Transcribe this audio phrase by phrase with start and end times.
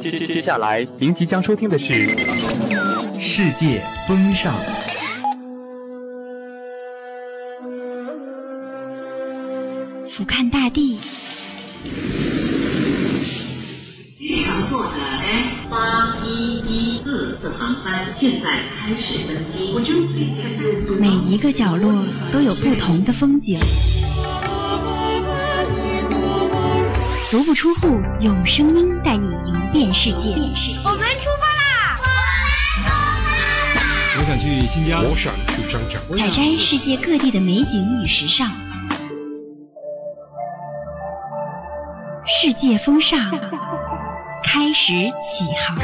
[0.00, 1.92] 接接接下来，您即将收听的是
[3.20, 4.52] 《世界风尚》。
[10.08, 10.98] 俯瞰大地。
[14.18, 16.58] 机场坐的 F 八一
[16.94, 19.72] 一四次航班现在开始登机。
[20.98, 23.60] 每一个角落都有不同的风景。
[27.34, 30.36] 足不出户，用声音带你游遍世界。
[30.84, 31.98] 我们出发啦！
[34.16, 35.98] 我想去新疆，我想去张家。
[36.16, 38.48] 采摘世界各地的美景与时尚。
[42.24, 43.18] 世界风尚
[44.44, 45.76] 开始起航。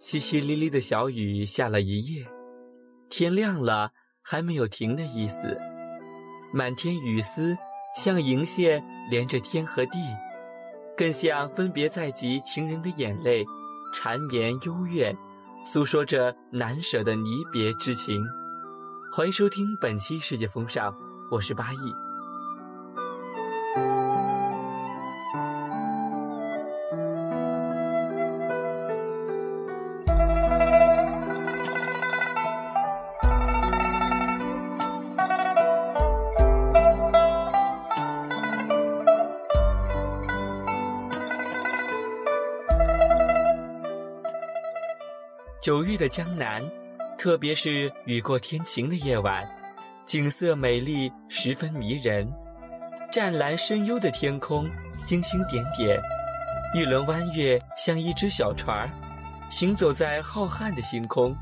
[0.00, 2.26] 淅淅沥沥的小雨下了一夜，
[3.10, 3.90] 天亮了
[4.22, 5.58] 还没有停的意思。
[6.54, 7.54] 满天雨丝
[7.94, 9.98] 像银线连着天和地，
[10.96, 13.44] 更像分别在即情人的眼泪，
[13.94, 15.14] 缠绵幽怨，
[15.66, 18.24] 诉说着难舍的离别之情。
[19.12, 20.90] 欢迎收听本期《世界风尚》，
[21.30, 22.09] 我是八亿。
[45.60, 46.62] 九月的江南，
[47.18, 49.46] 特别是雨过天晴的夜晚，
[50.06, 52.26] 景色美丽，十分迷人。
[53.12, 54.66] 湛蓝深幽的天空，
[54.96, 56.00] 星星点点，
[56.74, 58.90] 一轮弯月像一只小船儿，
[59.50, 61.36] 行走在浩瀚的星空。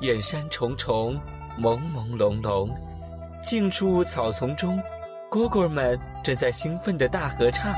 [0.00, 1.14] 远山重重，
[1.56, 2.68] 朦朦胧胧，
[3.44, 4.76] 近处草丛中，
[5.30, 7.72] 蝈蝈们正在兴奋地大合唱。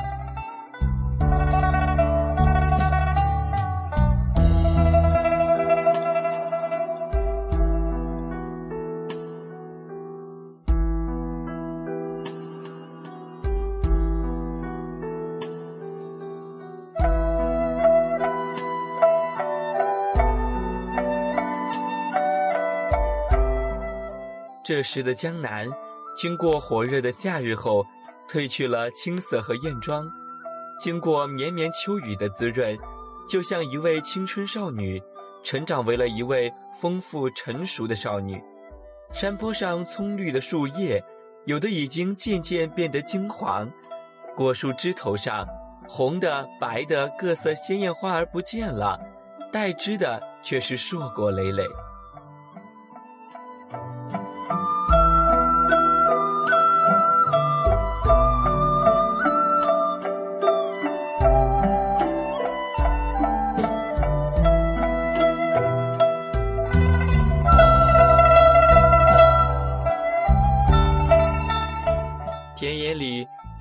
[24.69, 25.67] 这时的江南，
[26.15, 27.83] 经过火热的夏日后，
[28.31, 30.07] 褪去了青涩和艳妆，
[30.79, 32.79] 经过绵绵秋雨的滋润，
[33.27, 35.03] 就像一位青春少女，
[35.43, 38.39] 成长为了一位丰富成熟的少女。
[39.15, 41.03] 山坡上葱绿的树叶，
[41.47, 43.67] 有的已经渐渐变得金黄；
[44.37, 45.49] 果树枝头上，
[45.89, 49.01] 红的、白的各色鲜艳花儿不见了，
[49.51, 51.65] 带枝的却是硕果累累。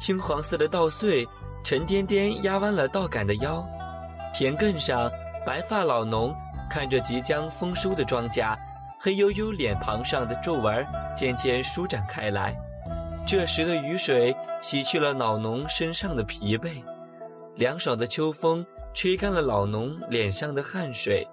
[0.08, 1.28] 青黄色的稻穗
[1.66, 3.62] 沉甸甸压弯了稻杆的腰；
[4.34, 5.12] 田埂上，
[5.46, 6.34] 白发老农
[6.70, 8.58] 看着即将丰收的庄稼，
[9.02, 12.56] 黑黝黝脸庞上的皱纹渐渐舒展开来。
[13.28, 16.82] 这时的雨水洗去了老农身上的疲惫，
[17.58, 21.28] 凉爽的秋风吹干了老农脸上的汗水。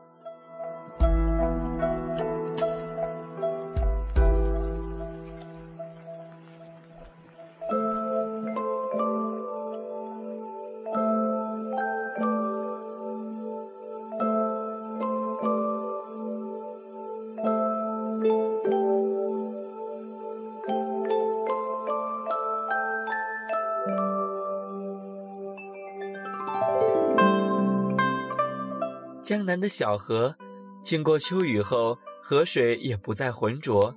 [29.23, 30.35] 江南的小河，
[30.83, 33.95] 经过秋雨后，河水也不再浑浊，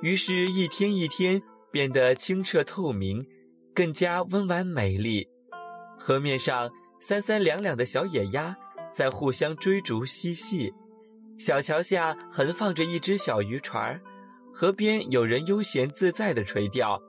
[0.00, 3.26] 于是，一天一天变得清澈透明，
[3.74, 5.28] 更加温婉美丽。
[5.98, 6.70] 河面上，
[7.00, 8.56] 三三两两的小野鸭
[8.92, 10.72] 在互相追逐嬉戏，
[11.38, 14.00] 小桥下横放着一只小渔船，
[14.52, 17.00] 河边有人悠闲自在地垂钓。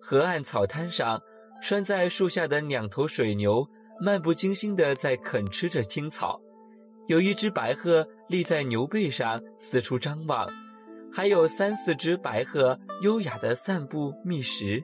[0.00, 1.20] 河岸草滩上，
[1.60, 3.68] 拴在树下的两头水牛
[4.00, 6.40] 漫不经心地在啃吃着青草。
[7.06, 10.48] 有一只白鹤立在牛背上四处张望
[11.12, 14.82] 还有三四只白鹤优雅地散步觅食。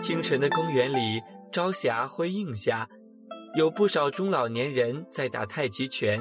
[0.00, 1.22] 清晨的公园里
[1.52, 2.88] 朝霞辉映下
[3.54, 6.20] 有不少中老年人在打太极拳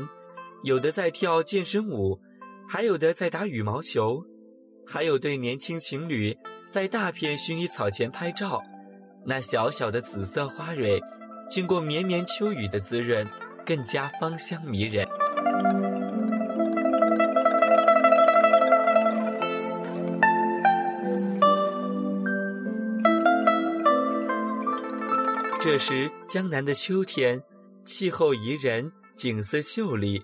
[0.64, 2.20] 有的在跳健身舞，
[2.68, 4.26] 还有的在打羽毛球，
[4.86, 6.38] 还有对年轻情侣
[6.70, 8.62] 在大片薰衣草前拍照。
[9.26, 11.02] 那小小的紫色花蕊，
[11.50, 13.26] 经过绵绵秋雨的滋润，
[13.66, 15.08] 更加芳香迷人。
[25.62, 27.42] 这时，江南的秋天，
[27.86, 30.24] 气候宜人，景色秀丽，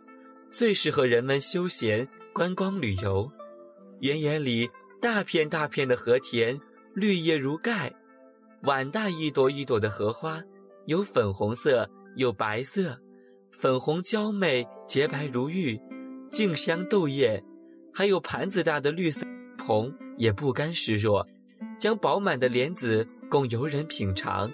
[0.56, 3.30] 最适合人们休闲、观光旅游。
[4.00, 4.70] 原野里
[5.02, 6.58] 大片大片的荷田，
[6.94, 7.92] 绿叶如盖；
[8.62, 10.42] 碗大一朵一朵的荷花，
[10.86, 12.98] 有粉红色，有白色，
[13.52, 15.78] 粉红娇媚，洁白如玉，
[16.32, 17.44] 静香豆叶；
[17.94, 19.28] 还有盘子大的绿色
[19.60, 21.28] 红，也不甘示弱，
[21.78, 24.50] 将饱满的莲子供游人品尝。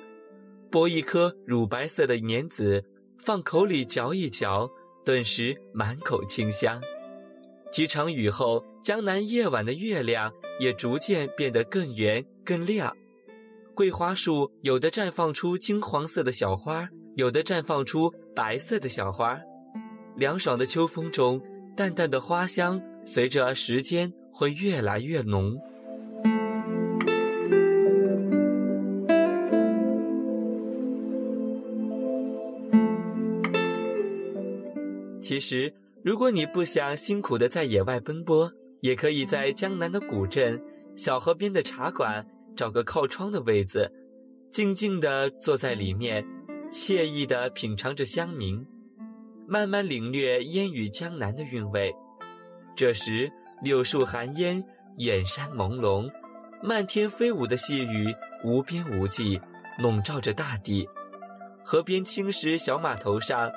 [0.72, 2.84] 剥一颗乳白色的莲子，
[3.20, 4.68] 放口里嚼一嚼，
[5.04, 6.82] 顿时满口清香。
[7.72, 12.96] 几场雨后，江南夜晚的月亮也逐渐变得更圆更亮。
[13.74, 19.40] 桂花树有的绽放出金黄色的小花，有的绽放出白色的小花。
[20.18, 21.42] 凉爽的秋风中，
[21.76, 25.58] 淡淡的花香随着时间会越来越浓。
[35.32, 35.74] 其实，
[36.04, 38.52] 如果你不想辛苦的在野外奔波，
[38.82, 40.62] 也可以在江南的古镇、
[40.98, 43.90] 小河边的茶馆找个靠窗的位子，
[44.52, 46.22] 静静地坐在里面，
[46.70, 48.66] 惬意地品尝着香茗，
[49.48, 51.96] 慢慢领略烟雨江南的韵味。
[52.76, 53.32] 这时，
[53.64, 54.62] 柳树含烟，
[54.98, 56.12] 远山朦胧，
[56.62, 58.14] 漫天飞舞的细雨
[58.44, 59.40] 无边无际，
[59.80, 60.90] 笼罩着大地。
[61.64, 63.50] 河边青石小码头上，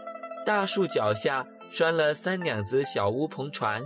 [0.46, 1.44] 大树脚下。
[1.76, 3.84] 拴了三两只小乌篷船，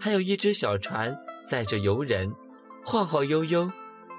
[0.00, 1.14] 还有一只小船
[1.46, 2.32] 载着游人，
[2.82, 3.70] 晃晃悠悠，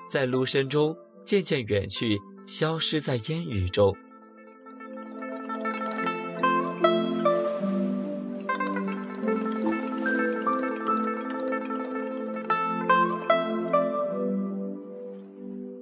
[0.08, 3.92] 在芦声中渐渐远去，消失在烟雨中。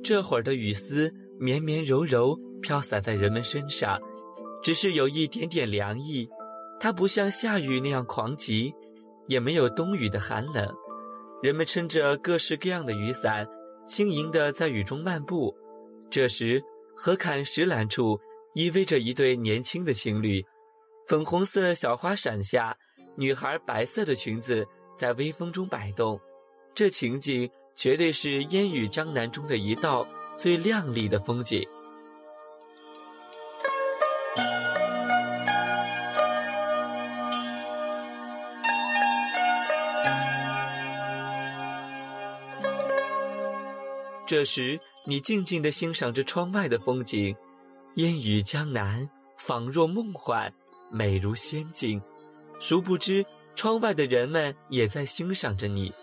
[0.02, 4.00] 这会儿的雨丝绵绵柔柔，飘洒在人们身上，
[4.64, 6.30] 只是有一点点凉意。
[6.86, 8.72] 它不像夏雨那样狂急，
[9.28, 10.72] 也没有冬雨的寒冷。
[11.42, 13.44] 人们撑着各式各样的雨伞，
[13.88, 15.52] 轻盈地在雨中漫步。
[16.12, 16.64] 这时，
[16.96, 18.20] 河坎石栏处
[18.54, 20.46] 依偎着一对年轻的情侣，
[21.08, 22.78] 粉红色小花伞下，
[23.18, 24.64] 女孩白色的裙子
[24.96, 26.22] 在微风中摆动。
[26.76, 30.06] 这情景绝对是烟雨江南中的一道
[30.38, 31.68] 最亮丽的风景。
[44.25, 47.36] 这时，你静静地欣赏着窗外的风景，
[47.95, 49.07] 烟雨江南，
[49.38, 50.51] 仿若梦幻，
[50.92, 52.01] 美如仙境。
[52.60, 53.23] 殊不知，
[53.54, 55.94] 窗外的人们也在欣赏着你。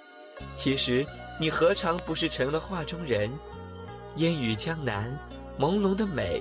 [0.55, 1.05] 其实，
[1.41, 3.31] 你何尝不是成了画中人？
[4.17, 5.19] 烟雨江南，
[5.59, 6.41] 朦胧的美，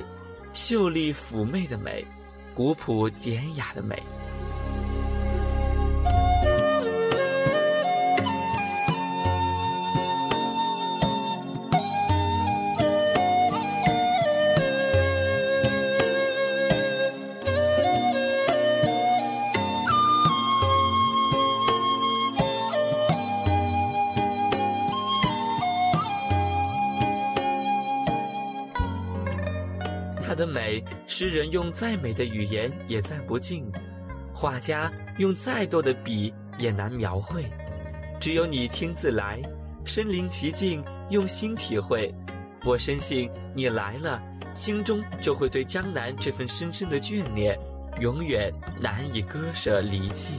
[0.54, 2.06] 秀丽妩媚的美，
[2.54, 4.02] 古朴典雅的美。
[31.14, 33.70] 诗人用再美的语言也赞不尽，
[34.34, 37.44] 画家用再多的笔也难描绘。
[38.18, 39.42] 只有你亲自来，
[39.84, 42.16] 身临其境，用心体会。
[42.64, 44.24] 我深信你来了，
[44.56, 47.60] 心中就会对江南这份深深的眷恋，
[48.00, 48.50] 永远
[48.80, 50.36] 难以割舍离弃。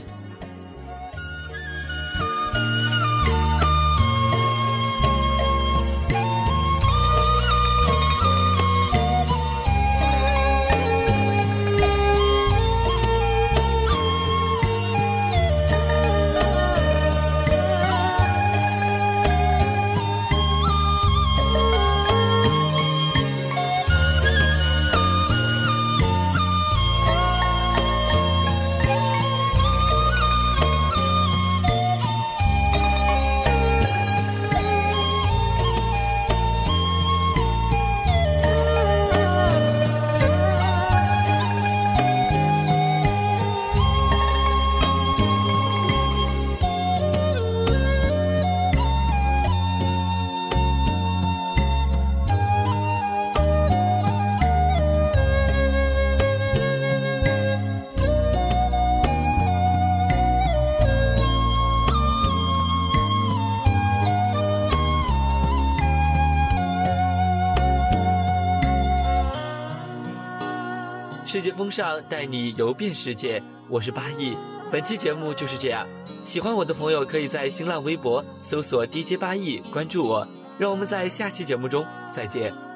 [71.43, 74.37] 界风尚带你游遍世界，我是八亿。
[74.71, 75.87] 本期节目就是这样，
[76.25, 81.85] 喜欢我的朋友可以在新浪微博搜索 DJ 八亿关注我，让我们在下期节目中
[82.15, 82.72] 再见。